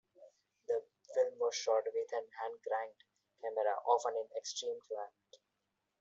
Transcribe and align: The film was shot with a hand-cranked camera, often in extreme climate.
The 0.67 0.81
film 1.13 1.37
was 1.37 1.53
shot 1.53 1.83
with 1.85 2.11
a 2.11 2.15
hand-cranked 2.41 3.03
camera, 3.39 3.75
often 3.85 4.15
in 4.15 4.35
extreme 4.35 4.79
climate. 4.87 5.43